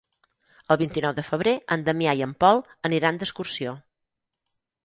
[0.75, 3.79] El vint-i-nou de febrer en Damià i en Pol aniran d'excursió.